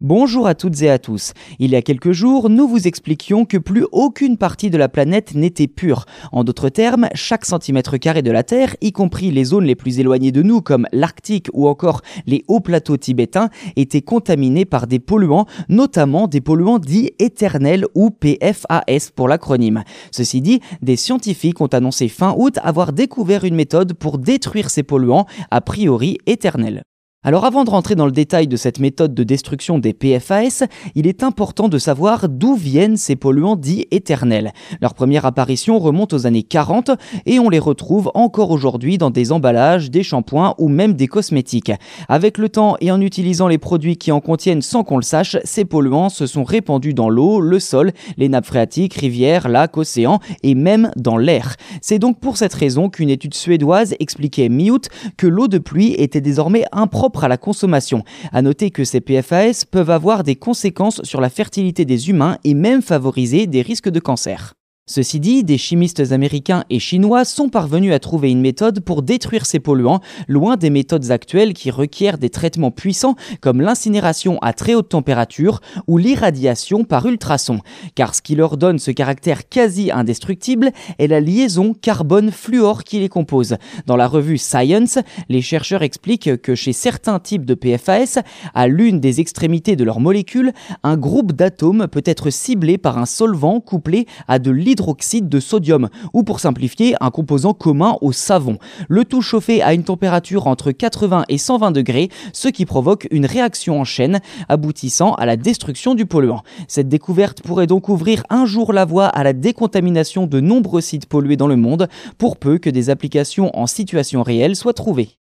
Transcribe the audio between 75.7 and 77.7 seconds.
ou l'irradiation par ultrasons.